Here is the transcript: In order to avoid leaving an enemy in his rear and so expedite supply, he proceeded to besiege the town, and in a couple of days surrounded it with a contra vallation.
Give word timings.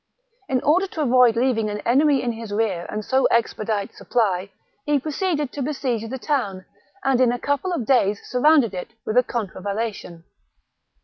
In 0.49 0.61
order 0.63 0.87
to 0.87 1.01
avoid 1.03 1.35
leaving 1.35 1.69
an 1.69 1.79
enemy 1.81 2.23
in 2.23 2.31
his 2.31 2.51
rear 2.51 2.87
and 2.89 3.05
so 3.05 3.25
expedite 3.27 3.93
supply, 3.93 4.49
he 4.83 4.97
proceeded 4.97 5.51
to 5.51 5.61
besiege 5.61 6.09
the 6.09 6.17
town, 6.17 6.65
and 7.03 7.21
in 7.21 7.31
a 7.31 7.37
couple 7.37 7.71
of 7.71 7.85
days 7.85 8.19
surrounded 8.23 8.73
it 8.73 8.93
with 9.05 9.15
a 9.15 9.21
contra 9.21 9.61
vallation. 9.61 10.23